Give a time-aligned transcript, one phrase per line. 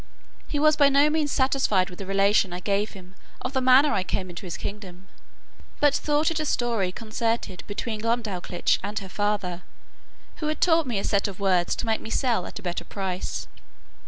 [0.47, 3.93] He was by no means satisfied with the relation I gave him of the manner
[3.93, 5.05] I came into his kingdom,
[5.79, 9.61] but thought it a story concerted between Glumdalclitch and her father,
[10.37, 12.83] who had taught me a set of words to make me sell at a better
[12.83, 13.45] price.